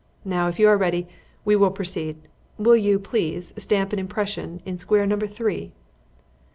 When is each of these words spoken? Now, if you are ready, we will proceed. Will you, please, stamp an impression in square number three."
Now, 0.25 0.47
if 0.47 0.57
you 0.57 0.67
are 0.67 0.77
ready, 0.79 1.07
we 1.45 1.55
will 1.55 1.69
proceed. 1.69 2.17
Will 2.57 2.75
you, 2.75 2.97
please, 2.97 3.53
stamp 3.57 3.93
an 3.93 3.99
impression 3.99 4.59
in 4.65 4.79
square 4.79 5.05
number 5.05 5.27
three." 5.27 5.73